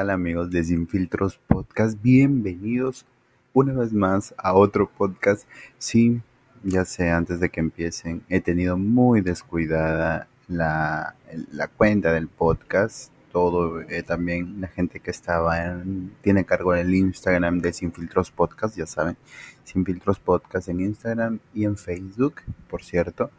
[0.00, 2.00] ¿Qué tal amigos de Sin Filtros Podcast?
[2.00, 3.04] Bienvenidos
[3.52, 5.46] una vez más a otro podcast.
[5.76, 6.22] Sí,
[6.62, 11.16] ya sé, antes de que empiecen, he tenido muy descuidada la,
[11.52, 13.12] la cuenta del podcast.
[13.30, 17.92] Todo, eh, también la gente que estaba en, tiene cargo el Instagram de Sin
[18.34, 19.18] Podcast, ya saben,
[19.64, 22.36] Sin Filtros Podcast en Instagram y en Facebook,
[22.70, 23.30] por cierto.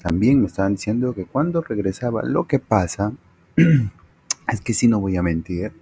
[0.00, 3.14] También me estaban diciendo que cuando regresaba, lo que pasa
[3.56, 5.72] es que si no voy a mentir,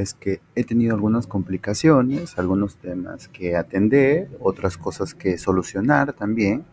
[0.00, 6.64] es que he tenido algunas complicaciones, algunos temas que atender, otras cosas que solucionar también,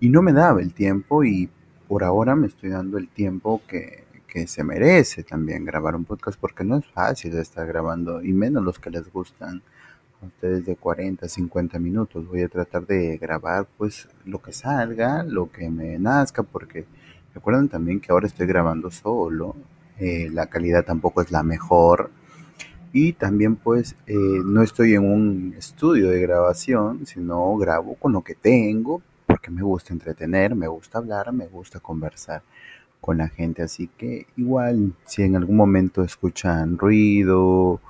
[0.00, 1.48] y no me daba el tiempo y
[1.88, 6.40] por ahora me estoy dando el tiempo que, que se merece también grabar un podcast
[6.40, 9.62] porque no es fácil estar grabando y menos los que les gustan
[10.22, 12.26] a ustedes de 40, 50 minutos.
[12.26, 16.86] Voy a tratar de grabar pues lo que salga, lo que me nazca porque
[17.34, 19.54] recuerden también que ahora estoy grabando solo
[19.98, 22.10] eh, la calidad tampoco es la mejor.
[22.92, 28.22] Y también pues eh, no estoy en un estudio de grabación, sino grabo con lo
[28.22, 32.42] que tengo, porque me gusta entretener, me gusta hablar, me gusta conversar
[33.00, 33.62] con la gente.
[33.62, 37.80] Así que igual si en algún momento escuchan ruido,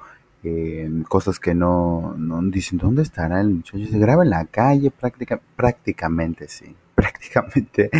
[0.44, 3.84] eh, cosas que no, no, dicen, ¿dónde estará el muchacho?
[3.84, 6.76] Se graba en la calle práctica, prácticamente, sí.
[6.94, 7.90] Prácticamente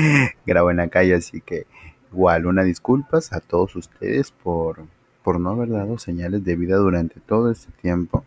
[0.46, 1.66] grabo en la calle, así que
[2.12, 4.84] Igual, una disculpas a todos ustedes por,
[5.22, 8.24] por no haber dado señales de vida durante todo este tiempo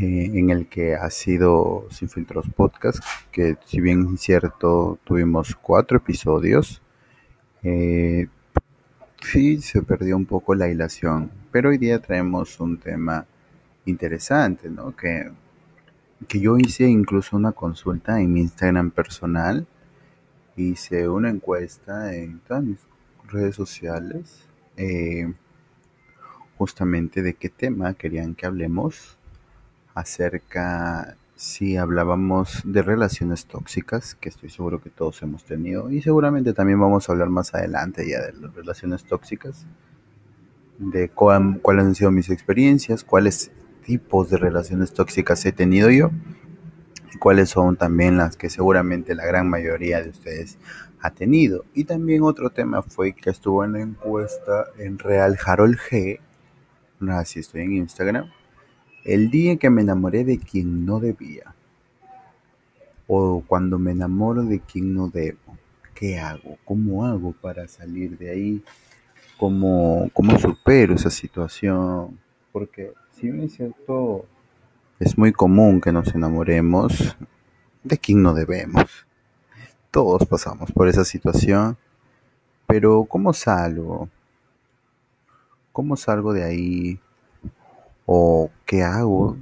[0.00, 5.54] eh, en el que ha sido Sin Filtros Podcast, que si bien es cierto tuvimos
[5.56, 6.82] cuatro episodios,
[7.62, 8.28] eh,
[9.20, 13.26] sí se perdió un poco la hilación, pero hoy día traemos un tema
[13.86, 14.94] interesante, ¿no?
[14.94, 15.30] Que,
[16.28, 19.66] que yo hice incluso una consulta en mi Instagram personal
[20.58, 22.78] hice una encuesta en todas mis
[23.28, 24.47] redes sociales
[24.78, 25.30] eh,
[26.56, 29.18] justamente de qué tema querían que hablemos
[29.94, 36.52] acerca si hablábamos de relaciones tóxicas, que estoy seguro que todos hemos tenido, y seguramente
[36.52, 39.66] también vamos a hablar más adelante ya de las relaciones tóxicas,
[40.78, 43.50] de cuáles han sido mis experiencias, cuáles
[43.84, 46.10] tipos de relaciones tóxicas he tenido yo
[47.18, 50.58] cuáles son también las que seguramente la gran mayoría de ustedes
[51.00, 51.64] ha tenido.
[51.74, 56.18] Y también otro tema fue que estuvo en la encuesta en Real Harold G,
[57.08, 58.30] así estoy en Instagram,
[59.04, 61.54] el día en que me enamoré de quien no debía.
[63.06, 65.56] O cuando me enamoro de quien no debo.
[65.94, 66.58] ¿Qué hago?
[66.64, 68.64] ¿Cómo hago para salir de ahí?
[69.38, 72.18] ¿Cómo, cómo supero esa situación?
[72.52, 74.26] Porque si bien es cierto,
[75.00, 77.16] es muy común que nos enamoremos
[77.82, 79.07] de quien no debemos.
[79.98, 81.76] Todos pasamos por esa situación,
[82.68, 84.08] pero ¿cómo salgo?
[85.72, 87.00] ¿Cómo salgo de ahí?
[88.06, 89.36] ¿O qué hago?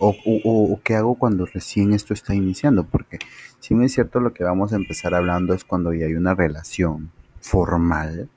[0.00, 2.82] O, qué hago cuando recién esto está iniciando?
[2.82, 3.20] Porque
[3.60, 6.34] si no es cierto lo que vamos a empezar hablando es cuando ya hay una
[6.34, 8.28] relación formal.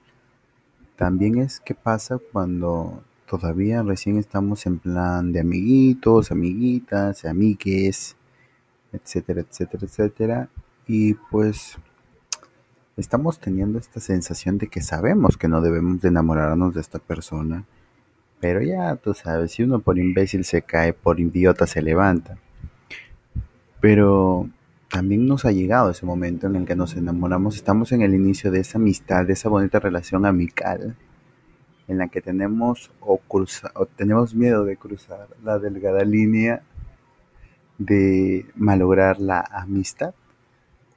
[0.97, 8.15] También es qué pasa cuando todavía recién estamos en plan de amiguitos, amiguitas, amigues,
[8.93, 10.49] etcétera, etcétera, etcétera.
[10.87, 11.77] Y pues
[12.95, 17.65] estamos teniendo esta sensación de que sabemos que no debemos de enamorarnos de esta persona.
[18.39, 22.37] Pero ya tú sabes, si uno por imbécil se cae, por idiota se levanta.
[23.81, 24.49] Pero
[24.89, 27.57] también nos ha llegado ese momento en el que nos enamoramos.
[27.57, 30.95] Estamos en el inicio de esa amistad, de esa bonita relación amical
[31.89, 36.61] en la que tenemos o, o tenemos miedo de cruzar la delgada línea
[37.77, 40.13] de malograr la amistad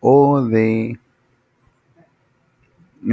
[0.00, 0.98] o de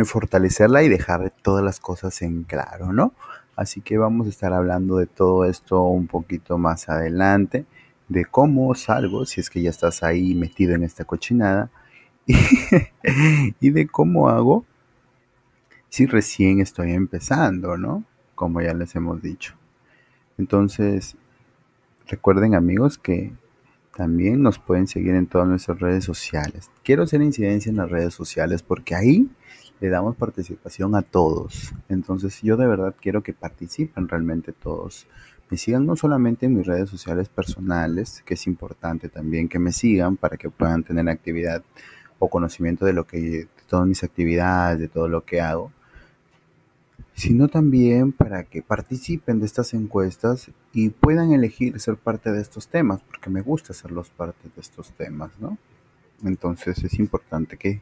[0.05, 3.13] fortalecerla y dejar todas las cosas en claro, ¿no?
[3.55, 7.65] Así que vamos a estar hablando de todo esto un poquito más adelante,
[8.07, 11.71] de cómo salgo, si es que ya estás ahí metido en esta cochinada,
[13.59, 14.65] y de cómo hago
[15.89, 18.03] si recién estoy empezando, ¿no?
[18.35, 19.55] Como ya les hemos dicho.
[20.37, 21.15] Entonces,
[22.05, 23.31] recuerden amigos que
[23.97, 26.69] también nos pueden seguir en todas nuestras redes sociales.
[26.83, 29.27] Quiero hacer incidencia en las redes sociales porque ahí
[29.79, 31.73] le damos participación a todos.
[31.89, 35.07] Entonces yo de verdad quiero que participen realmente todos.
[35.49, 39.71] Me sigan no solamente en mis redes sociales personales, que es importante también que me
[39.71, 41.63] sigan para que puedan tener actividad
[42.19, 45.71] o conocimiento de lo que de todas mis actividades, de todo lo que hago,
[47.13, 52.67] sino también para que participen de estas encuestas y puedan elegir ser parte de estos
[52.67, 55.57] temas, porque me gusta serlos parte de estos temas, ¿no?
[56.23, 57.81] Entonces es importante que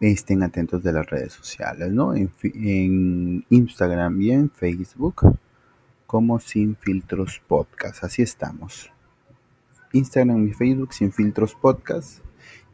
[0.00, 2.14] estén atentos de las redes sociales, ¿no?
[2.14, 5.38] En, en Instagram y en Facebook
[6.06, 8.04] como Sin Filtros Podcast.
[8.04, 8.92] Así estamos.
[9.92, 12.20] Instagram y Facebook Sin Filtros Podcast.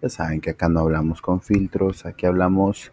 [0.02, 2.92] Ya saben que acá no hablamos con filtros, aquí hablamos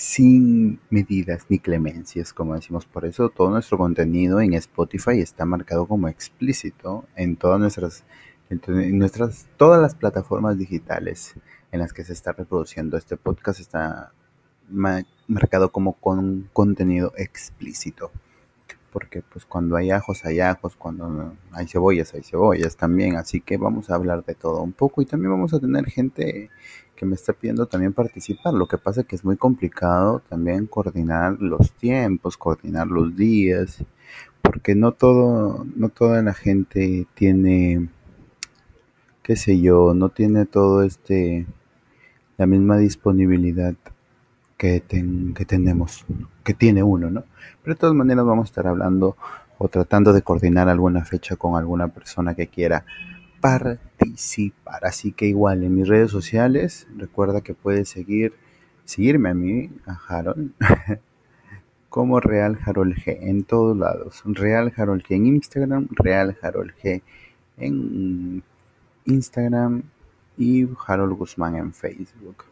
[0.00, 2.86] sin medidas ni clemencias, como decimos.
[2.86, 8.04] Por eso todo nuestro contenido en Spotify está marcado como explícito en todas nuestras,
[8.48, 11.34] en nuestras, todas las plataformas digitales
[11.70, 14.14] en las que se está reproduciendo este podcast está
[14.70, 18.10] marcado como con contenido explícito
[18.92, 23.56] porque pues cuando hay ajos hay ajos, cuando hay cebollas hay cebollas también, así que
[23.56, 26.50] vamos a hablar de todo un poco y también vamos a tener gente
[26.96, 31.40] que me está pidiendo también participar, lo que pasa que es muy complicado también coordinar
[31.40, 33.84] los tiempos, coordinar los días,
[34.42, 37.88] porque no todo, no toda la gente tiene,
[39.22, 41.46] qué sé yo, no tiene todo este,
[42.36, 43.74] la misma disponibilidad
[44.60, 44.82] que,
[45.34, 46.04] que tenemos,
[46.44, 47.24] que tiene uno, ¿no?
[47.62, 49.16] Pero de todas maneras vamos a estar hablando
[49.56, 52.84] o tratando de coordinar alguna fecha con alguna persona que quiera
[53.40, 54.84] participar.
[54.84, 58.34] Así que igual en mis redes sociales, recuerda que puedes seguir,
[58.84, 60.52] seguirme a mí, a Harold,
[61.88, 64.22] como Real Harold G en todos lados.
[64.26, 67.00] Real Harold G en Instagram, Real Harold G
[67.56, 68.42] en
[69.06, 69.84] Instagram
[70.36, 72.49] y Harold Guzmán en Facebook.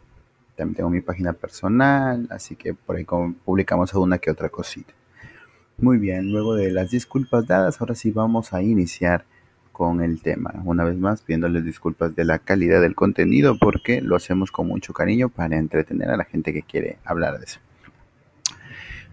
[0.59, 3.07] También tengo mi página personal, así que por ahí
[3.45, 4.93] publicamos alguna que otra cosita.
[5.79, 9.25] Muy bien, luego de las disculpas dadas, ahora sí vamos a iniciar
[9.71, 10.53] con el tema.
[10.65, 14.93] Una vez más, pidiéndoles disculpas de la calidad del contenido porque lo hacemos con mucho
[14.93, 17.61] cariño para entretener a la gente que quiere hablar de eso.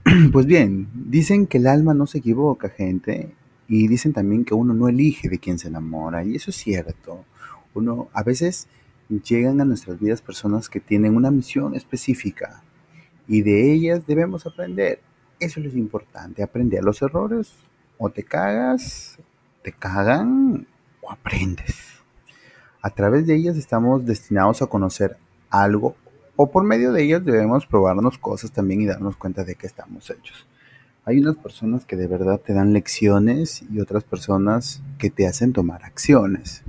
[0.32, 3.36] Pues bien, dicen que el alma no se equivoca, gente,
[3.68, 7.24] y dicen también que uno no elige de quién se enamora, y eso es cierto.
[7.76, 8.68] Uno a veces
[9.10, 12.64] llegan a nuestras vidas personas que tienen una misión específica
[13.28, 15.02] y de ellas debemos aprender.
[15.40, 17.54] Eso es importante, aprender los errores.
[17.98, 19.18] O te cagas,
[19.64, 20.68] te cagan
[21.02, 21.76] o aprendes.
[22.82, 25.18] A través de ellas estamos destinados a conocer
[25.50, 25.96] algo
[26.36, 30.10] o por medio de ellas debemos probarnos cosas también y darnos cuenta de que estamos
[30.10, 30.46] hechos.
[31.06, 35.54] Hay unas personas que de verdad te dan lecciones y otras personas que te hacen
[35.54, 36.64] tomar acciones,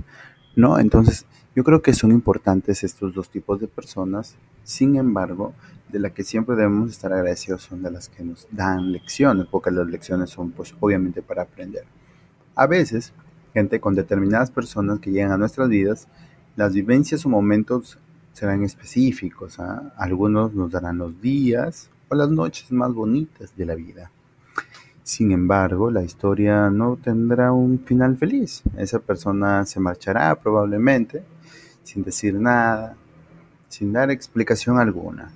[0.55, 0.79] ¿no?
[0.79, 1.25] Entonces,
[1.57, 5.55] yo creo que son importantes estos dos tipos de personas, sin embargo,
[5.89, 9.71] de las que siempre debemos estar agradecidos son de las que nos dan lecciones, porque
[9.71, 11.85] las lecciones son pues obviamente para aprender.
[12.53, 13.11] A veces,
[13.55, 16.07] gente con determinadas personas que llegan a nuestras vidas,
[16.55, 17.97] las vivencias o momentos
[18.33, 19.91] serán específicos, ¿ah?
[19.97, 24.11] algunos nos darán los días o las noches más bonitas de la vida.
[25.01, 28.61] Sin embargo, la historia no tendrá un final feliz.
[28.77, 31.23] Esa persona se marchará probablemente
[31.87, 32.97] sin decir nada,
[33.69, 35.31] sin dar explicación alguna,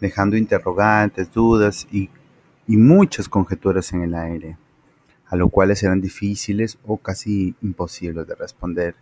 [0.00, 2.10] dejando interrogantes, dudas y,
[2.66, 4.56] muchas conjeturas en el aire,
[5.26, 8.94] a lo cuales eran difíciles o casi imposibles de responder.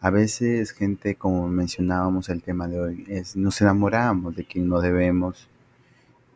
[0.00, 4.80] A veces, gente, como mencionábamos el tema de hoy, es nos enamoramos de quien no
[4.80, 5.48] debemos.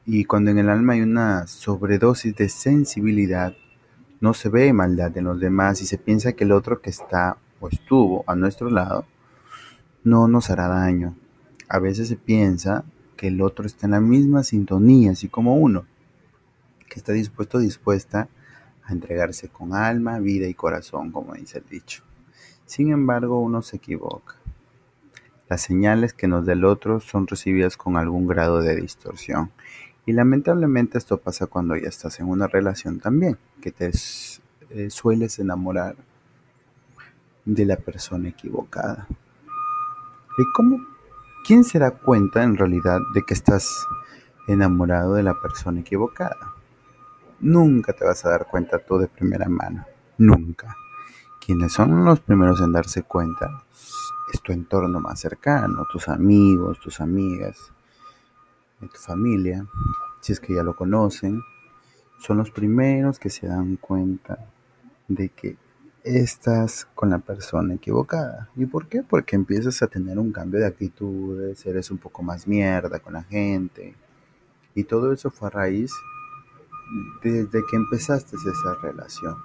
[0.07, 3.55] Y cuando en el alma hay una sobredosis de sensibilidad,
[4.21, 7.37] no se ve maldad en los demás y se piensa que el otro que está
[7.61, 9.07] o estuvo a nuestro lado
[10.05, 11.17] no nos hará daño.
[11.69, 12.85] A veces se piensa
[13.17, 15.87] que el otro está en la misma sintonía, así como uno,
[16.89, 18.29] que está dispuesto dispuesta
[18.85, 22.03] a entregarse con alma, vida y corazón, como dice el dicho.
[22.65, 24.37] Sin embargo, uno se equivoca.
[25.49, 29.51] Las señales que nos da el otro son recibidas con algún grado de distorsión.
[30.05, 33.91] Y lamentablemente esto pasa cuando ya estás en una relación también, que te
[34.71, 35.97] eh, sueles enamorar
[37.45, 39.07] de la persona equivocada.
[40.39, 40.87] ¿Y cómo?
[41.45, 43.89] ¿Quién se da cuenta en realidad de que estás
[44.47, 46.55] enamorado de la persona equivocada?
[47.41, 49.85] Nunca te vas a dar cuenta tú de primera mano.
[50.17, 50.77] Nunca.
[51.45, 53.65] Quienes son los primeros en darse cuenta
[54.33, 57.73] es tu entorno más cercano, tus amigos, tus amigas,
[58.79, 59.67] tu familia,
[60.21, 61.43] si es que ya lo conocen,
[62.21, 64.39] son los primeros que se dan cuenta
[65.09, 65.57] de que
[66.05, 68.49] estás con la persona equivocada.
[68.57, 69.03] ¿Y por qué?
[69.03, 73.25] Porque empiezas a tener un cambio de actitudes, eres un poco más mierda con la
[73.25, 73.95] gente.
[74.75, 75.93] Y todo eso fue a raíz
[77.23, 79.37] desde que empezaste esa relación.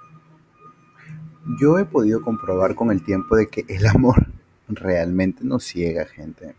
[1.60, 4.26] Yo he podido comprobar con el tiempo de que el amor
[4.68, 6.54] realmente nos ciega, gente.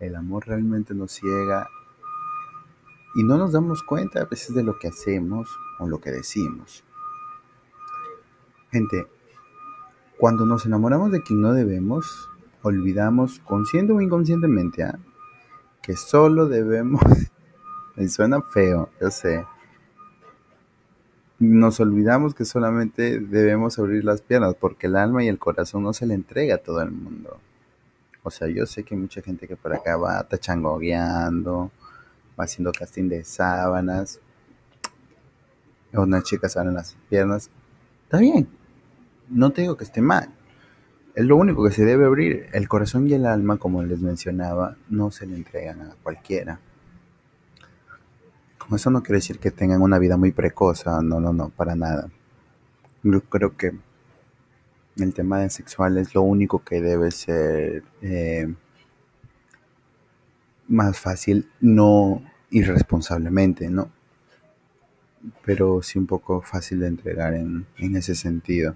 [0.00, 1.68] El amor realmente nos ciega
[3.14, 5.48] y no nos damos cuenta a veces de lo que hacemos
[5.78, 6.85] o lo que decimos.
[8.70, 9.06] Gente,
[10.18, 12.28] cuando nos enamoramos de quien no debemos,
[12.62, 14.98] olvidamos consciente o inconscientemente ¿ah?
[15.82, 17.02] que solo debemos,
[17.96, 19.44] me suena feo, yo sé,
[21.38, 25.92] nos olvidamos que solamente debemos abrir las piernas porque el alma y el corazón no
[25.92, 27.38] se le entrega a todo el mundo.
[28.22, 31.70] O sea, yo sé que hay mucha gente que por acá va tachangogueando,
[32.40, 34.20] va haciendo casting de sábanas,
[35.92, 37.50] unas chicas abren las piernas.
[38.06, 38.46] Está bien,
[39.28, 40.28] no te digo que esté mal.
[41.16, 42.46] Es lo único que se debe abrir.
[42.52, 46.60] El corazón y el alma, como les mencionaba, no se le entregan a cualquiera.
[48.72, 52.08] Eso no quiere decir que tengan una vida muy precoza, no, no, no, para nada.
[53.02, 53.72] Yo creo que
[54.98, 58.54] el tema de sexual es lo único que debe ser eh,
[60.68, 63.90] más fácil, no irresponsablemente, ¿no?
[65.44, 68.74] Pero sí un poco fácil de entregar en, en ese sentido,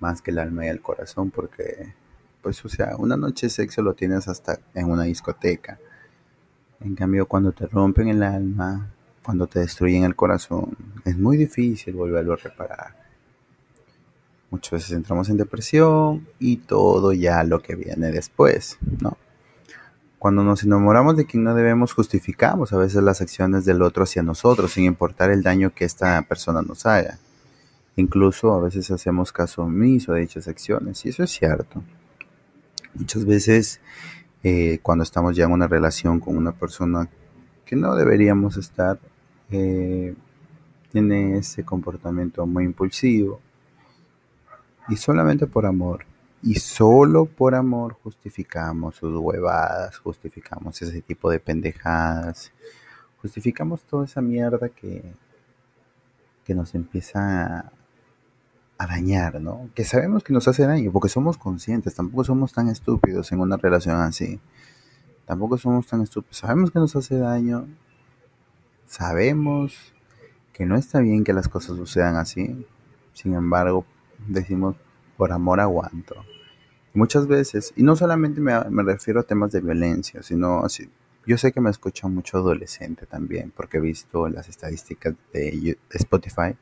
[0.00, 1.94] más que el alma y el corazón, porque,
[2.42, 5.78] pues, o sea, una noche de sexo lo tienes hasta en una discoteca.
[6.80, 8.90] En cambio, cuando te rompen el alma,
[9.22, 13.02] cuando te destruyen el corazón, es muy difícil volverlo a reparar.
[14.50, 19.16] Muchas veces entramos en depresión y todo ya lo que viene después, ¿no?
[20.22, 24.22] Cuando nos enamoramos de quien no debemos, justificamos a veces las acciones del otro hacia
[24.22, 27.18] nosotros, sin importar el daño que esta persona nos haga.
[27.96, 31.82] Incluso a veces hacemos caso omiso de dichas acciones, y eso es cierto.
[32.94, 33.80] Muchas veces,
[34.44, 37.08] eh, cuando estamos ya en una relación con una persona
[37.64, 39.00] que no deberíamos estar,
[39.50, 40.14] eh,
[40.92, 43.40] tiene ese comportamiento muy impulsivo
[44.88, 46.11] y solamente por amor
[46.42, 52.52] y solo por amor justificamos sus huevadas, justificamos ese tipo de pendejadas,
[53.20, 55.14] justificamos toda esa mierda que,
[56.44, 57.70] que nos empieza
[58.78, 59.70] a, dañar, ¿no?
[59.76, 63.56] Que sabemos que nos hace daño porque somos conscientes, tampoco somos tan estúpidos en una
[63.56, 64.40] relación así.
[65.24, 67.68] Tampoco somos tan estúpidos, sabemos que nos hace daño
[68.92, 69.94] Sabemos
[70.52, 72.66] que no está bien que las cosas sucedan así,
[73.14, 73.86] sin embargo,
[74.28, 74.76] decimos,
[75.22, 76.16] por amor aguanto.
[76.94, 80.90] muchas veces, y no solamente me, refiero a temas de violencia, sino así,
[81.24, 86.56] yo sé que me escucha mucho adolescente también, porque he visto las estadísticas de Spotify,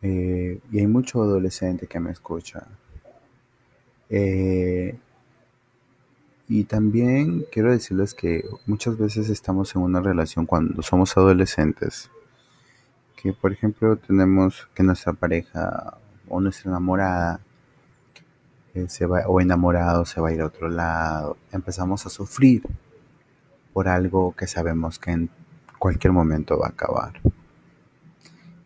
[0.00, 2.68] eh, y hay mucho adolescente que me escucha.
[4.10, 4.96] Eh,
[6.48, 12.12] y también quiero decirles que muchas veces estamos en una relación cuando somos adolescentes,
[13.20, 17.40] que por ejemplo tenemos que nuestra pareja o nuestra enamorada
[18.74, 22.62] eh, se va, o enamorado se va a ir a otro lado, empezamos a sufrir
[23.72, 25.30] por algo que sabemos que en
[25.78, 27.20] cualquier momento va a acabar.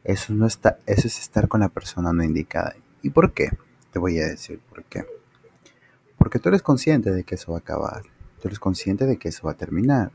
[0.04, 2.74] Eso, no está, eso es estar con la persona no indicada.
[3.02, 3.50] ¿Y por qué?
[3.92, 5.04] Te voy a decir por qué.
[6.16, 8.02] Porque tú eres consciente de que eso va a acabar.
[8.40, 10.10] Tú eres consciente de que eso va a terminar.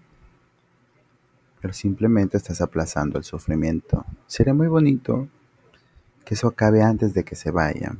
[1.61, 4.05] Pero simplemente estás aplazando el sufrimiento.
[4.25, 5.27] Sería muy bonito
[6.25, 7.95] que eso acabe antes de que se vaya.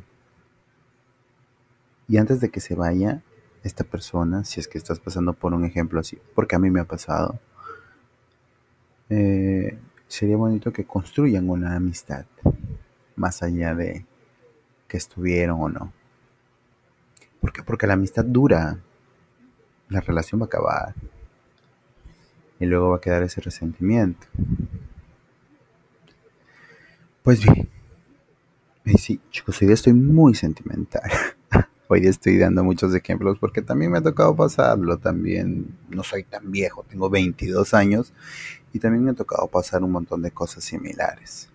[2.08, 3.22] Y antes de que se vaya
[3.64, 6.82] esta persona, si es que estás pasando por un ejemplo así, porque a mí me
[6.82, 7.40] ha pasado,
[9.10, 9.78] eh,
[10.08, 12.26] sería bonito que construyan una amistad,
[13.16, 14.06] más allá de
[14.88, 15.94] que estuvieron o no.
[17.44, 17.64] ¿Por qué?
[17.64, 18.80] Porque la amistad dura.
[19.90, 20.94] La relación va a acabar.
[22.60, 24.26] Y luego va a quedar ese resentimiento.
[27.22, 27.73] Pues bien.
[28.98, 31.10] Sí, chicos, hoy día estoy muy sentimental.
[31.88, 34.98] hoy día estoy dando muchos ejemplos porque también me ha tocado pasarlo.
[34.98, 38.14] También no soy tan viejo, tengo 22 años.
[38.74, 41.50] Y también me ha tocado pasar un montón de cosas similares.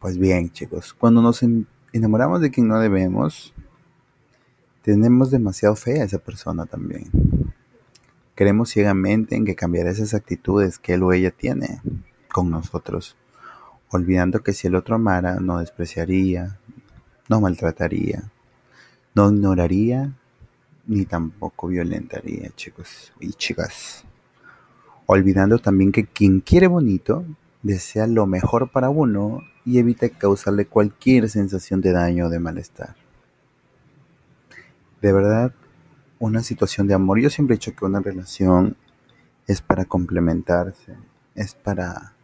[0.00, 1.44] Pues bien, chicos, cuando nos
[1.92, 3.54] enamoramos de quien no debemos,
[4.82, 7.10] tenemos demasiado fe a esa persona también.
[8.34, 11.80] Creemos ciegamente en que cambiará esas actitudes que él o ella tiene
[12.30, 13.16] con nosotros,
[13.90, 16.58] olvidando que si el otro amara, no despreciaría,
[17.28, 18.30] no maltrataría,
[19.14, 20.12] no ignoraría,
[20.86, 24.04] ni tampoco violentaría, chicos y chicas.
[25.06, 27.24] Olvidando también que quien quiere bonito
[27.62, 32.94] desea lo mejor para uno y evita causarle cualquier sensación de daño o de malestar
[35.06, 35.52] de verdad
[36.18, 37.20] una situación de amor.
[37.20, 38.76] Yo siempre he dicho que una relación
[39.46, 40.96] es para complementarse,
[41.36, 42.14] es para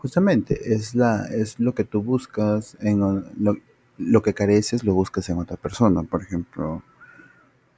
[0.00, 3.56] justamente es la es lo que tú buscas en lo,
[3.98, 6.02] lo que careces lo buscas en otra persona.
[6.02, 6.82] Por ejemplo,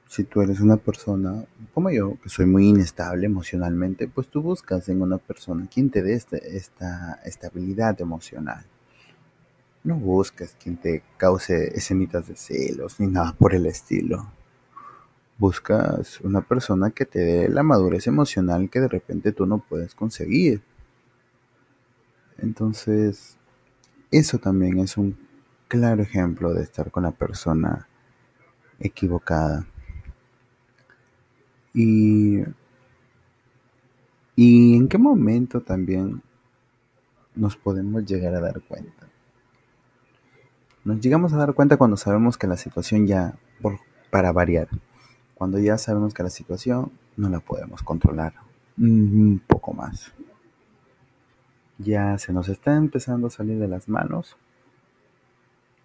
[0.07, 4.87] si tú eres una persona como yo, que soy muy inestable emocionalmente, pues tú buscas
[4.89, 8.65] en una persona quien te dé este, esta estabilidad emocional.
[9.83, 14.27] No busques quien te cause escenitas de celos ni nada por el estilo.
[15.37, 19.93] buscas una persona que te dé la madurez emocional que de repente tú no puedes
[19.95, 20.61] conseguir.
[22.37, 23.37] Entonces,
[24.11, 25.17] eso también es un
[25.67, 27.87] claro ejemplo de estar con la persona
[28.79, 29.65] equivocada.
[31.73, 32.41] Y,
[34.35, 36.21] y en qué momento también
[37.35, 39.07] nos podemos llegar a dar cuenta.
[40.83, 43.79] Nos llegamos a dar cuenta cuando sabemos que la situación ya, por,
[44.11, 44.67] para variar,
[45.33, 48.33] cuando ya sabemos que la situación no la podemos controlar
[48.77, 50.13] un poco más.
[51.77, 54.37] Ya se nos está empezando a salir de las manos.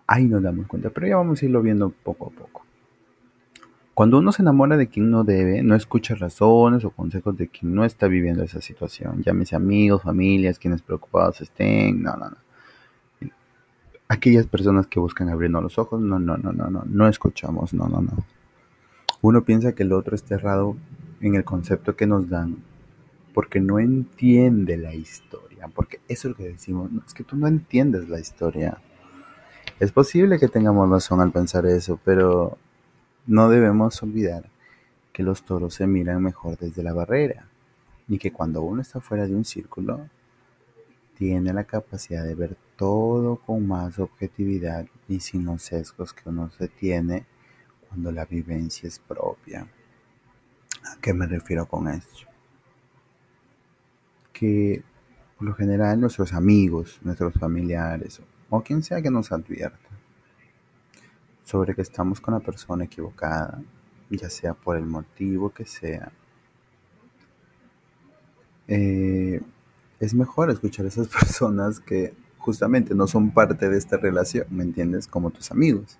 [0.06, 2.64] Ahí nos damos cuenta, pero ya vamos a irlo viendo poco a poco.
[3.94, 7.74] Cuando uno se enamora de quien no debe, no escucha razones o consejos de quien
[7.74, 9.22] no está viviendo esa situación.
[9.24, 12.02] Llámese amigos, familias, quienes preocupados estén.
[12.02, 12.36] No, no, no.
[14.06, 16.84] Aquellas personas que buscan abrirnos los ojos, no, no, no, no, no.
[16.86, 18.12] No escuchamos, no, no, no.
[19.20, 20.76] Uno piensa que el otro está errado
[21.20, 22.58] en el concepto que nos dan
[23.34, 25.47] porque no entiende la historia.
[25.66, 26.90] Porque eso es lo que decimos.
[27.06, 28.78] es que tú no entiendes la historia.
[29.80, 32.56] Es posible que tengamos razón al pensar eso, pero
[33.26, 34.48] no debemos olvidar
[35.12, 37.48] que los toros se miran mejor desde la barrera
[38.06, 40.08] y que cuando uno está fuera de un círculo
[41.16, 46.50] tiene la capacidad de ver todo con más objetividad y sin los sesgos que uno
[46.50, 47.26] se tiene
[47.88, 49.66] cuando la vivencia es propia.
[50.84, 52.28] ¿A qué me refiero con esto?
[54.32, 54.82] Que
[55.38, 59.88] por lo general nuestros amigos, nuestros familiares o quien sea que nos advierta
[61.44, 63.62] sobre que estamos con la persona equivocada,
[64.10, 66.12] ya sea por el motivo que sea.
[68.66, 69.40] Eh,
[69.98, 74.62] es mejor escuchar a esas personas que justamente no son parte de esta relación, ¿me
[74.62, 75.06] entiendes?
[75.06, 75.98] Como tus amigos.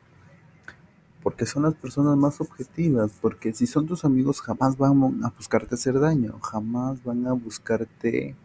[1.22, 5.76] Porque son las personas más objetivas, porque si son tus amigos jamás van a buscarte
[5.76, 8.36] hacer daño, jamás van a buscarte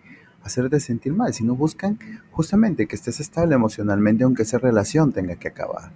[0.43, 1.99] hacerte sentir mal, Si no buscan
[2.31, 5.91] justamente que estés estable emocionalmente aunque esa relación tenga que acabar.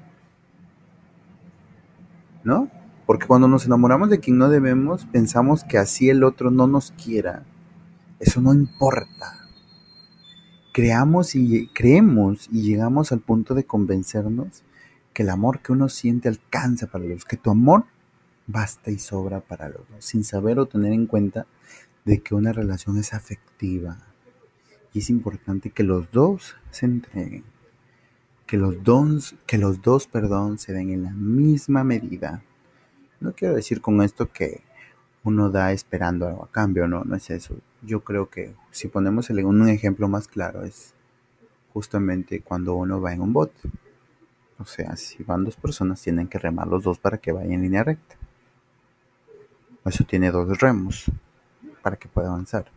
[2.47, 2.69] ¿no?
[3.05, 6.91] Porque cuando nos enamoramos de quien no debemos, pensamos que así el otro no nos
[6.91, 7.43] quiera.
[8.19, 9.49] Eso no importa.
[10.73, 14.63] Creamos y creemos y llegamos al punto de convencernos
[15.13, 17.85] que el amor que uno siente alcanza para los, que tu amor
[18.45, 21.47] basta y sobra para los dos, sin saber o tener en cuenta
[22.05, 23.97] de que una relación es afectiva.
[24.97, 27.43] Es importante que los dos se entreguen
[28.47, 32.41] que los, dons, que los dos perdón, se den en la misma medida.
[33.19, 34.61] No quiero decir con esto que
[35.23, 37.57] uno da esperando algo a cambio, no, no es eso.
[37.81, 40.93] Yo creo que si ponemos un ejemplo más claro es
[41.73, 43.69] justamente cuando uno va en un bote.
[44.59, 47.61] O sea, si van dos personas, tienen que remar los dos para que vayan en
[47.63, 48.15] línea recta.
[49.85, 51.05] Eso tiene dos remos
[51.83, 52.76] para que pueda avanzar.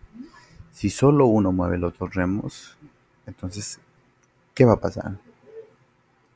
[0.72, 2.76] Si solo uno mueve los dos remos,
[3.26, 3.80] entonces,
[4.54, 5.18] ¿qué va a pasar?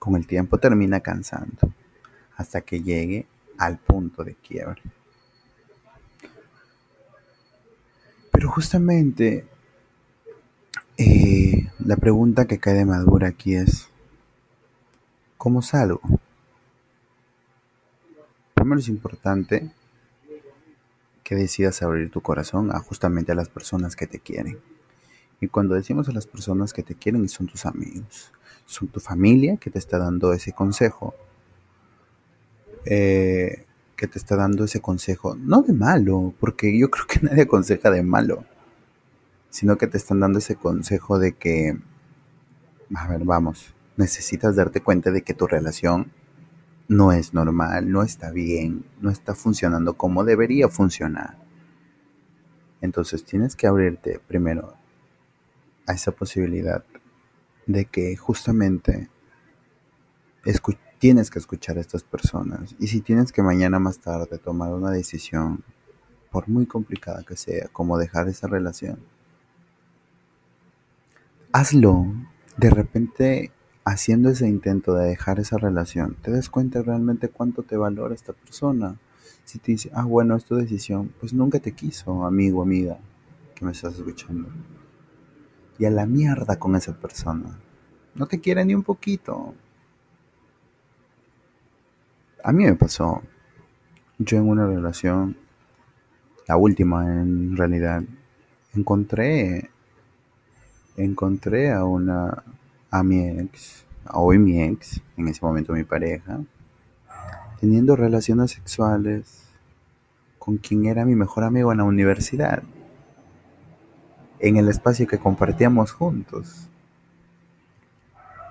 [0.04, 1.72] con el tiempo termina cansando,
[2.36, 4.82] hasta que llegue al punto de quiebre.
[8.30, 9.46] Pero justamente
[10.98, 13.88] eh, la pregunta que cae de madura aquí es,
[15.38, 16.02] ¿cómo salgo?
[18.52, 19.70] Primero es importante
[21.24, 24.60] que decidas abrir tu corazón a justamente a las personas que te quieren.
[25.40, 28.32] Y cuando decimos a las personas que te quieren, son tus amigos,
[28.66, 31.14] son tu familia que te está dando ese consejo.
[32.84, 33.64] Eh,
[33.96, 37.90] que te está dando ese consejo, no de malo, porque yo creo que nadie aconseja
[37.90, 38.44] de malo,
[39.50, 41.78] sino que te están dando ese consejo de que,
[42.94, 46.10] a ver, vamos, necesitas darte cuenta de que tu relación
[46.88, 51.38] no es normal, no está bien, no está funcionando como debería funcionar.
[52.80, 54.74] Entonces tienes que abrirte primero
[55.86, 56.84] a esa posibilidad
[57.66, 59.08] de que justamente
[61.04, 62.74] tienes que escuchar a estas personas.
[62.78, 65.62] Y si tienes que mañana más tarde tomar una decisión,
[66.30, 68.98] por muy complicada que sea, como dejar esa relación,
[71.52, 72.06] hazlo.
[72.56, 73.52] De repente,
[73.84, 78.32] haciendo ese intento de dejar esa relación, te das cuenta realmente cuánto te valora esta
[78.32, 78.96] persona.
[79.44, 82.98] Si te dice, ah, bueno, es tu decisión, pues nunca te quiso, amigo, amiga,
[83.54, 84.48] que me estás escuchando
[85.78, 87.58] y a la mierda con esa persona.
[88.14, 89.54] No te quiere ni un poquito.
[92.42, 93.22] A mí me pasó.
[94.18, 95.36] Yo en una relación,
[96.46, 98.02] la última en realidad,
[98.74, 99.70] encontré
[100.96, 102.44] encontré a una
[102.94, 106.40] a mi ex, hoy mi ex, en ese momento mi pareja,
[107.60, 109.48] teniendo relaciones sexuales
[110.38, 112.62] con quien era mi mejor amigo en la universidad,
[114.38, 116.68] en el espacio que compartíamos juntos.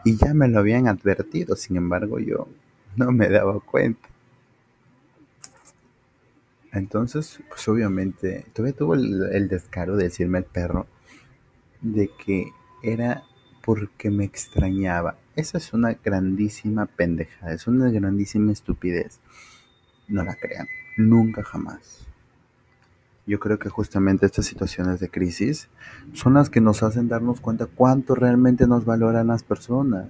[0.03, 2.49] Y ya me lo habían advertido, sin embargo yo
[2.97, 4.09] no me daba cuenta.
[6.73, 10.85] Entonces, pues obviamente, todavía tuvo el, descaro de decirme el perro
[11.79, 12.51] de que
[12.81, 13.23] era
[13.63, 15.17] porque me extrañaba.
[15.35, 19.21] Esa es una grandísima pendejada, es una grandísima estupidez.
[20.07, 22.05] No la crean, nunca jamás.
[23.25, 25.69] Yo creo que justamente estas situaciones de crisis
[26.11, 30.09] son las que nos hacen darnos cuenta cuánto realmente nos valoran las personas.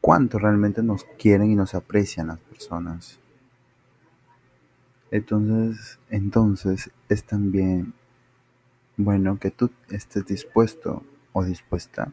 [0.00, 3.18] Cuánto realmente nos quieren y nos aprecian las personas.
[5.10, 7.94] Entonces, entonces es también
[8.96, 11.02] bueno que tú estés dispuesto
[11.32, 12.12] o dispuesta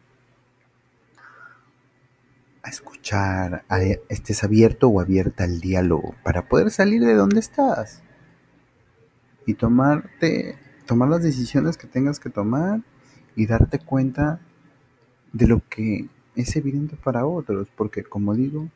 [2.62, 8.02] a escuchar, a, estés abierto o abierta al diálogo para poder salir de donde estás
[9.46, 12.82] y tomarte, tomar las decisiones que tengas que tomar
[13.34, 14.40] y darte cuenta
[15.32, 18.68] de lo que es evidente para otros, porque como digo,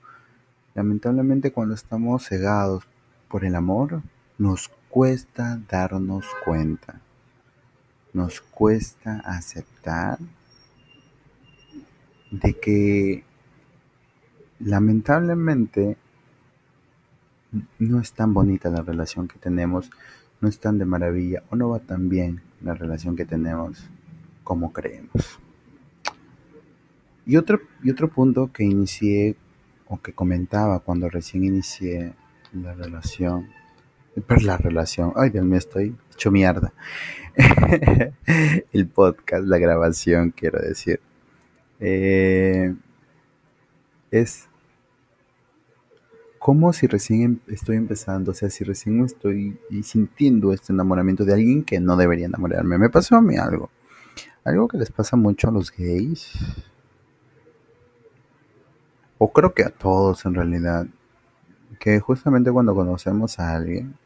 [0.74, 2.85] lamentablemente cuando estamos cegados
[3.28, 4.02] por el amor,
[4.38, 7.00] nos cuesta darnos cuenta,
[8.14, 10.18] nos cuesta aceptar
[12.31, 13.24] de que
[14.61, 15.98] lamentablemente
[17.79, 19.90] no es tan bonita la relación que tenemos,
[20.40, 23.90] no es tan de maravilla o no va tan bien la relación que tenemos
[24.42, 25.38] como creemos.
[27.27, 29.37] Y otro, y otro punto que inicié
[29.87, 32.14] o que comentaba cuando recién inicié
[32.53, 33.48] la relación
[34.22, 35.12] por la relación.
[35.16, 36.72] Ay, Dios mío, estoy hecho mierda.
[38.72, 41.00] el podcast, la grabación, quiero decir.
[41.81, 42.74] Eh,
[44.11, 44.48] es
[46.44, 51.33] como si recién em, estoy empezando, o sea, si recién estoy sintiendo este enamoramiento de
[51.33, 52.77] alguien que no debería enamorarme.
[52.77, 53.70] Me pasó a mí algo.
[54.44, 56.33] Algo que les pasa mucho a los gays.
[59.16, 60.87] O creo que a todos en realidad.
[61.81, 63.96] Que justamente cuando conocemos a alguien,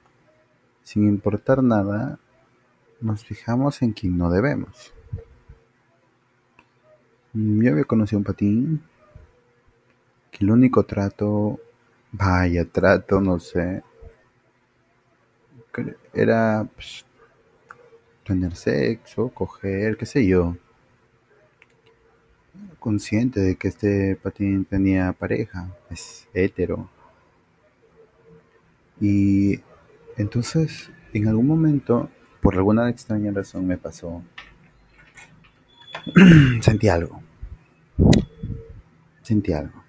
[0.88, 2.18] sin importar nada,
[3.02, 4.94] nos fijamos en quien no debemos.
[7.34, 8.82] Yo había conocido un patín
[10.30, 11.60] que el único trato,
[12.10, 13.82] vaya trato, no sé,
[16.14, 17.04] era pues,
[18.24, 20.56] tener sexo, coger, qué sé yo.
[22.78, 26.88] Consciente de que este patín tenía pareja, es hetero.
[29.02, 29.60] Y
[30.18, 32.10] entonces, en algún momento,
[32.42, 34.22] por alguna extraña razón me pasó,
[36.60, 37.22] sentí algo.
[39.22, 39.82] Sentí algo.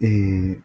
[0.00, 0.60] Eh,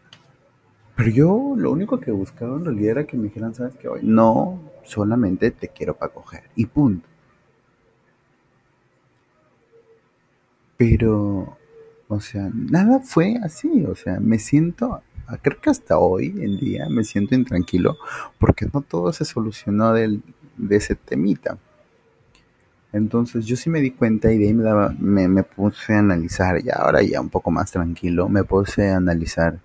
[0.96, 3.88] pero yo lo único que buscaba en realidad era que me dijeran, ¿sabes qué?
[3.88, 6.44] Hoy no, solamente te quiero para coger.
[6.56, 7.06] Y punto.
[10.76, 11.56] Pero,
[12.08, 13.84] o sea, nada fue así.
[13.84, 15.02] O sea, me siento
[15.42, 17.96] creo que hasta hoy en día me siento intranquilo
[18.38, 20.20] porque no todo se solucionó de
[20.70, 21.58] ese temita.
[22.94, 26.70] Entonces yo sí me di cuenta y de ahí me, me, puse a analizar, y
[26.70, 29.58] ahora ya un poco más tranquilo, me puse a analizar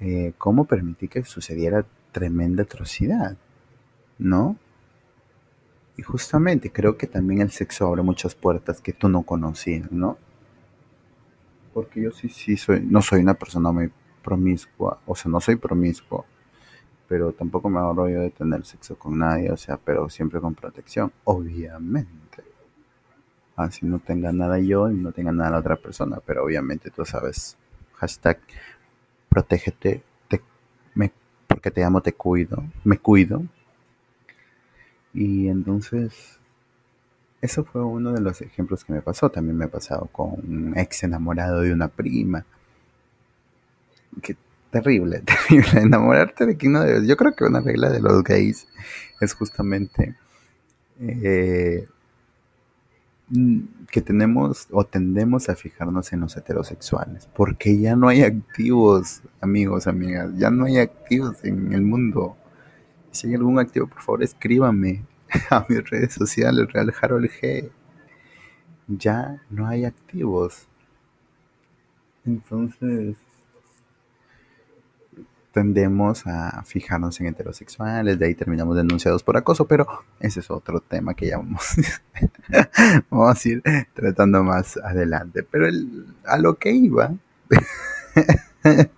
[0.00, 3.36] eh, cómo permití que sucediera tremenda atrocidad,
[4.18, 4.56] ¿no?
[5.96, 10.18] Y justamente creo que también el sexo abre muchas puertas que tú no conocías, ¿no?
[11.72, 13.92] Porque yo sí, sí soy, no soy una persona muy
[14.26, 16.26] promiscua, o sea, no soy promiscuo,
[17.06, 20.54] pero tampoco me ahorro yo de tener sexo con nadie, o sea, pero siempre con
[20.56, 22.42] protección, obviamente.
[23.54, 27.04] Así no tenga nada yo y no tenga nada la otra persona, pero obviamente tú
[27.04, 27.56] sabes,
[27.94, 28.40] hashtag
[29.28, 30.02] protégete,
[30.94, 31.12] me,
[31.46, 33.44] porque te amo, te cuido, me cuido.
[35.14, 36.40] Y entonces,
[37.40, 39.30] eso fue uno de los ejemplos que me pasó.
[39.30, 42.44] También me ha pasado con un ex enamorado de una prima
[44.22, 44.36] Qué
[44.70, 45.80] terrible, terrible.
[45.80, 47.06] Enamorarte de quien no debes.
[47.06, 48.66] Yo creo que una regla de los gays
[49.20, 50.14] es justamente
[51.00, 51.86] eh,
[53.90, 59.86] que tenemos o tendemos a fijarnos en los heterosexuales, porque ya no hay activos, amigos,
[59.86, 62.36] amigas, ya no hay activos en el mundo.
[63.10, 65.04] Si hay algún activo, por favor, escríbame
[65.50, 67.70] a mis redes sociales, Real Harold G.
[68.88, 70.68] Ya no hay activos.
[72.24, 73.16] Entonces,
[75.56, 79.86] tendemos a fijarnos en heterosexuales, de ahí terminamos denunciados por acoso, pero
[80.20, 81.76] ese es otro tema que ya vamos,
[83.10, 83.62] vamos a ir
[83.94, 85.42] tratando más adelante.
[85.42, 85.66] Pero
[86.26, 87.14] a lo que iba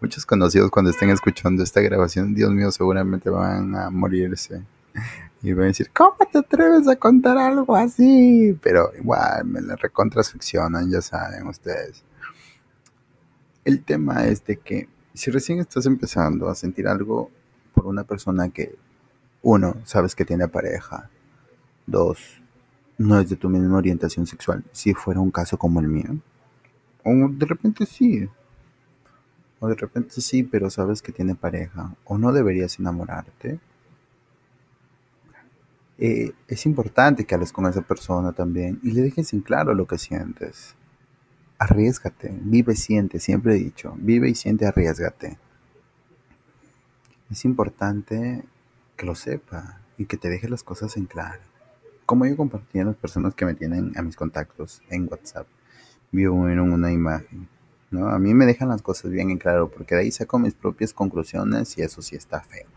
[0.00, 4.62] Muchos conocidos cuando estén escuchando esta grabación, Dios mío, seguramente van a morirse.
[5.42, 8.58] Y van a decir, ¿cómo te atreves a contar algo así?
[8.62, 12.02] Pero igual, me la recontraseccionan, ya saben ustedes.
[13.66, 17.30] El tema es de que si recién estás empezando a sentir algo
[17.72, 18.74] por una persona que,
[19.42, 21.08] uno, sabes que tiene pareja,
[21.86, 22.18] dos,
[22.98, 26.18] no es de tu misma orientación sexual, si fuera un caso como el mío,
[27.04, 28.28] o de repente sí,
[29.60, 33.60] o de repente sí, pero sabes que tiene pareja, o no deberías enamorarte,
[35.96, 39.86] eh, es importante que hables con esa persona también y le dejes en claro lo
[39.86, 40.74] que sientes.
[41.64, 45.38] Arriesgate, vive, siente, siempre he dicho, vive y siente, arriesgate.
[47.30, 48.44] Es importante
[48.98, 51.40] que lo sepa y que te deje las cosas en claro.
[52.04, 55.46] Como yo compartí a las personas que me tienen a mis contactos en WhatsApp,
[56.12, 57.48] vieron una imagen.
[57.90, 58.08] ¿no?
[58.08, 60.92] A mí me dejan las cosas bien en claro porque de ahí saco mis propias
[60.92, 62.68] conclusiones y eso sí está feo.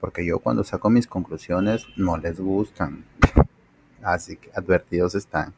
[0.00, 3.06] Porque yo cuando saco mis conclusiones no les gustan.
[4.02, 5.54] Así que advertidos están.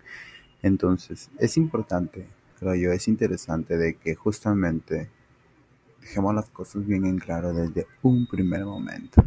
[0.63, 5.11] Entonces, es importante, creo yo, es interesante de que justamente
[6.01, 9.25] dejemos las cosas bien en claro desde un primer momento.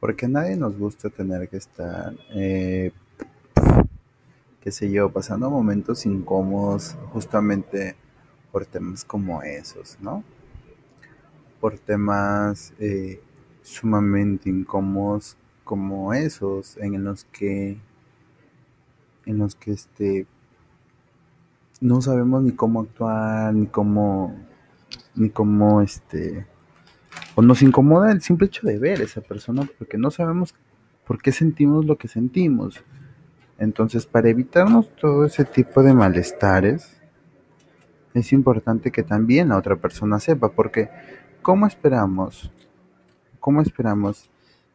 [0.00, 2.92] Porque a nadie nos gusta tener que estar, eh,
[4.60, 7.96] qué sé yo, pasando momentos incómodos justamente
[8.52, 10.24] por temas como esos, ¿no?
[11.60, 13.20] Por temas eh,
[13.62, 17.78] sumamente incómodos como esos en los que
[19.28, 20.26] en los que este
[21.80, 24.34] no sabemos ni cómo actuar ni cómo
[25.14, 26.46] ni cómo este
[27.34, 30.54] o nos incomoda el simple hecho de ver a esa persona porque no sabemos
[31.06, 32.82] por qué sentimos lo que sentimos.
[33.58, 36.96] Entonces para evitarnos todo ese tipo de malestares
[38.14, 40.88] es importante que también la otra persona sepa porque
[41.42, 42.50] cómo esperamos
[43.40, 44.30] cómo esperamos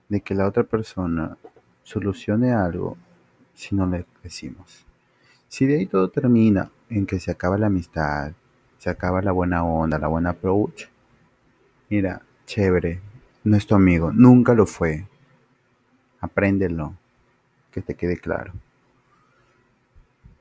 [0.09, 1.37] de que la otra persona
[1.81, 2.97] solucione algo
[3.53, 4.85] si no le decimos.
[5.47, 8.33] Si de ahí todo termina en que se acaba la amistad,
[8.77, 10.85] se acaba la buena onda, la buena approach,
[11.89, 12.99] mira, chévere,
[13.43, 15.07] no es tu amigo, nunca lo fue.
[16.19, 16.95] Apréndelo,
[17.71, 18.53] que te quede claro.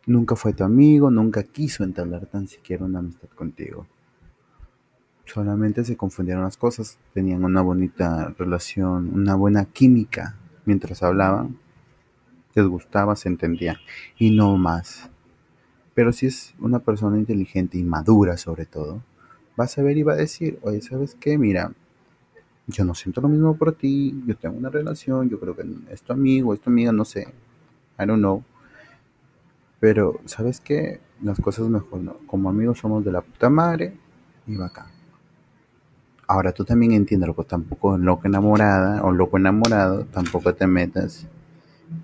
[0.06, 3.86] Nunca fue tu amigo, nunca quiso entablar tan siquiera una amistad contigo.
[5.24, 11.58] Solamente se confundieron las cosas, tenían una bonita relación, una buena química mientras hablaban,
[12.54, 13.78] les gustaba, se entendía,
[14.18, 15.10] y no más.
[15.94, 19.02] Pero si es una persona inteligente y madura sobre todo,
[19.56, 21.36] vas a ver y va a decir, oye, ¿sabes qué?
[21.38, 21.72] Mira,
[22.66, 26.02] yo no siento lo mismo por ti, yo tengo una relación, yo creo que es
[26.02, 27.28] tu amigo, es tu amiga, no sé,
[27.98, 28.42] I don't know.
[29.80, 31.00] Pero, ¿sabes qué?
[31.22, 32.16] Las cosas mejor no.
[32.26, 33.96] Como amigos somos de la puta madre
[34.46, 34.86] y va acá.
[36.28, 41.26] Ahora tú también entiendes, que tampoco loco enamorada o loco enamorado, tampoco te metas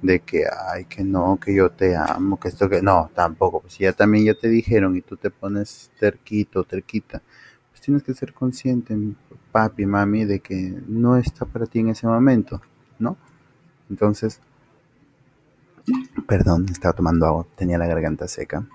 [0.03, 3.79] de que, ay, que no, que yo te amo, que esto, que no, tampoco, pues
[3.79, 7.23] ya también ya te dijeron y tú te pones terquito, terquita,
[7.71, 8.97] pues tienes que ser consciente,
[9.53, 12.61] papi, mami, de que no está para ti en ese momento,
[12.99, 13.17] ¿no?
[13.91, 14.41] Entonces,
[16.27, 18.67] perdón, estaba tomando agua, tenía la garganta seca.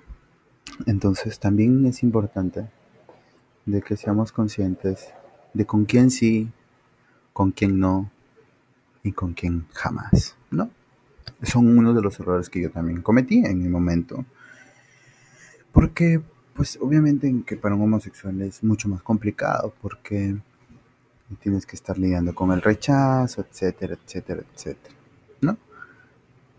[0.86, 2.68] Entonces también es importante
[3.66, 5.14] de que seamos conscientes
[5.54, 6.52] de con quién sí,
[7.32, 8.10] con quién no
[9.04, 10.70] y con quién jamás, ¿no?
[11.44, 14.26] Son uno de los errores que yo también cometí en mi momento.
[15.72, 16.22] Porque,
[16.56, 20.38] pues obviamente que para un homosexual es mucho más complicado porque
[21.40, 24.96] tienes que estar lidiando con el rechazo, etcétera, etcétera, etcétera,
[25.42, 25.58] ¿no?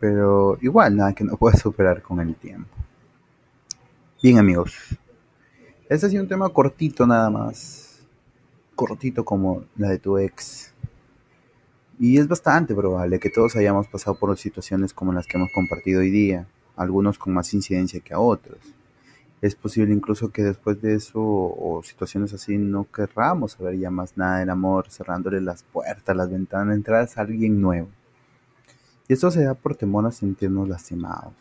[0.00, 2.74] Pero igual, nada que no puedas superar con el tiempo.
[4.22, 4.74] Bien amigos,
[5.88, 8.00] este ha sido un tema cortito nada más,
[8.74, 10.73] cortito como la de tu ex.
[11.98, 16.00] Y es bastante probable que todos hayamos pasado por situaciones como las que hemos compartido
[16.00, 18.58] hoy día, algunos con más incidencia que a otros.
[19.40, 24.16] Es posible incluso que después de eso o situaciones así no querramos saber ya más
[24.16, 27.88] nada del amor, cerrándole las puertas, las ventanas, entrar a alguien nuevo.
[29.06, 31.34] Y esto se da por temor a sentirnos lastimados,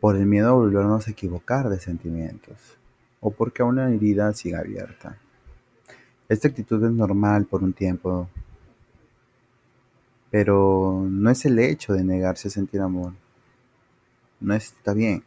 [0.00, 2.56] por el miedo a volvernos a equivocar de sentimientos,
[3.20, 5.18] o porque una herida siga abierta.
[6.28, 8.28] Esta actitud es normal por un tiempo,
[10.32, 13.12] pero no es el hecho de negarse a sentir amor.
[14.40, 15.22] No está bien.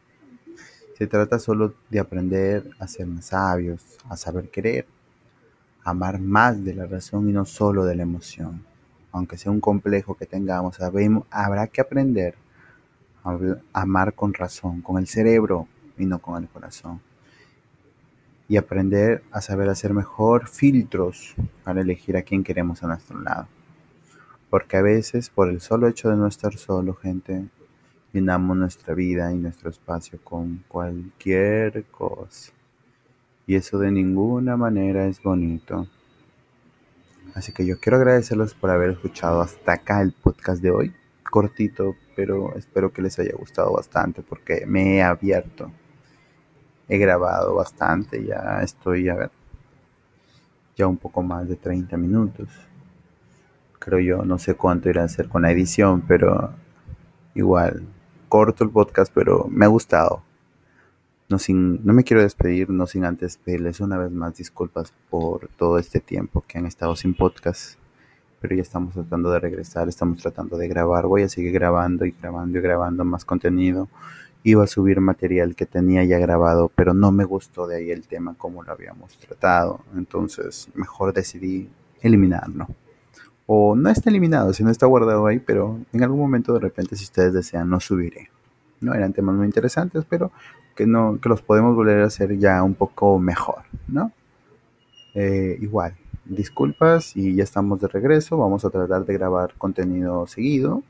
[0.97, 4.87] Se trata solo de aprender a ser más sabios, a saber querer,
[5.83, 8.65] amar más de la razón y no solo de la emoción.
[9.11, 12.35] Aunque sea un complejo que tengamos, habrá que aprender
[13.23, 13.37] a
[13.73, 15.67] amar con razón, con el cerebro
[15.99, 16.99] y no con el corazón.
[18.47, 23.47] y aprender a saber hacer mejor filtros para elegir a quién queremos a nuestro lado.
[24.55, 27.49] Porque a veces, por el solo hecho de no estar solo, gente,
[28.13, 32.53] llenamos nuestra vida y nuestro espacio con cualquier cosa.
[33.47, 35.89] Y eso de ninguna manera es bonito.
[37.33, 40.93] Así que yo quiero agradecerles por haber escuchado hasta acá el podcast de hoy.
[41.29, 45.69] Cortito, pero espero que les haya gustado bastante porque me he abierto.
[46.87, 49.31] He grabado bastante, ya estoy, a ver,
[50.77, 52.47] ya un poco más de 30 minutos.
[53.86, 56.50] Creo yo, no sé cuánto irá a hacer con la edición, pero
[57.36, 57.84] igual,
[58.30, 60.24] corto el podcast, pero me ha gustado.
[61.30, 65.50] No, sin, no me quiero despedir, no sin antes pedirles una vez más disculpas por
[65.50, 67.78] todo este tiempo que han estado sin podcast.
[68.41, 71.06] Pero ya estamos tratando de regresar, estamos tratando de grabar.
[71.06, 73.88] Voy a seguir grabando y grabando y grabando más contenido.
[74.41, 78.08] Iba a subir material que tenía ya grabado, pero no me gustó de ahí el
[78.08, 79.82] tema como lo habíamos tratado.
[79.95, 81.69] Entonces, mejor decidí
[82.02, 82.67] eliminarlo.
[83.47, 87.03] O no está eliminado, sino está guardado ahí, pero en algún momento de repente, si
[87.03, 88.29] ustedes desean, lo subiré.
[88.81, 90.31] No eran temas muy interesantes, pero
[90.75, 94.12] que, no, que los podemos volver a hacer ya un poco mejor, ¿no?
[95.13, 98.38] Eh, igual, disculpas y ya estamos de regreso.
[98.38, 100.84] Vamos a tratar de grabar contenido seguido.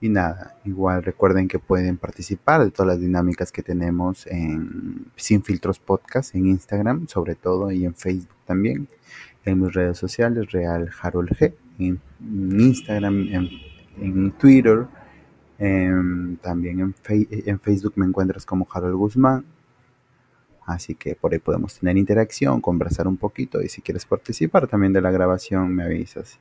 [0.00, 5.42] Y nada, igual recuerden que pueden participar de todas las dinámicas que tenemos en Sin
[5.42, 8.86] Filtros Podcast, en Instagram sobre todo y en Facebook también.
[9.48, 11.54] En mis redes sociales, Real Harold G.
[11.78, 12.00] En,
[12.60, 13.28] Instagram,
[14.00, 14.86] en, Twitter,
[15.58, 16.94] Em, también en,
[17.46, 19.44] en, Facebook me encuentras como Harold Guzmán.
[20.64, 24.92] Así que por ahí podemos tener interacción, conversar un poquito y si quieres participar también
[24.92, 26.38] de la grabación me avisas.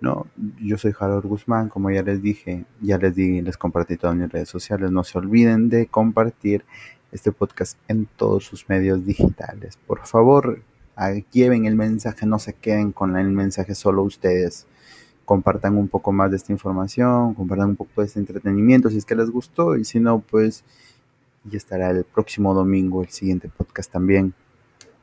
[0.00, 0.26] No,
[0.60, 4.30] yo soy Harold Guzmán, como ya les dije, ya les di, les compartí todas mis
[4.30, 4.90] redes sociales.
[4.90, 6.64] No se olviden de compartir
[7.12, 9.76] este podcast en todos sus medios digitales.
[9.86, 10.62] Por favor,
[11.30, 14.66] lleven el mensaje, no se queden con el mensaje solo ustedes
[15.28, 19.04] compartan un poco más de esta información, compartan un poco de este entretenimiento si es
[19.04, 20.64] que les gustó y si no, pues
[21.44, 24.32] ya estará el próximo domingo el siguiente podcast también.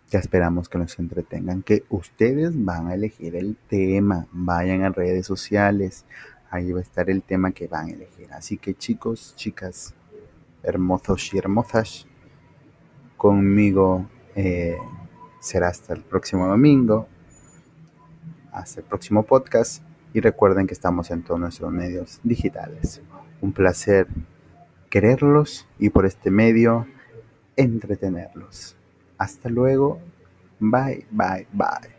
[0.10, 5.28] Ya esperamos que los entretengan, que ustedes van a elegir el tema, vayan a redes
[5.28, 6.06] sociales,
[6.50, 8.34] ahí va a estar el tema que van a elegir.
[8.34, 9.94] Así que chicos, chicas,
[10.64, 12.08] hermosos y hermosas,
[13.16, 14.76] conmigo eh,
[15.46, 17.08] será hasta el próximo domingo,
[18.52, 23.02] hasta el próximo podcast y recuerden que estamos en todos nuestros medios digitales.
[23.42, 24.08] Un placer
[24.90, 26.88] quererlos y por este medio
[27.56, 28.76] entretenerlos.
[29.20, 30.00] Hasta luego.
[30.60, 31.95] Bye, bye, bye.